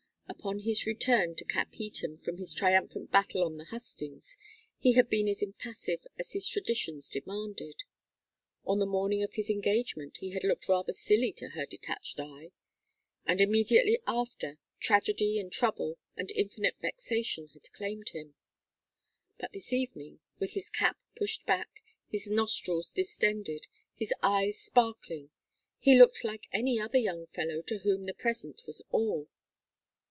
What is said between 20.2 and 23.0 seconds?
with his cap pushed back, his nostrils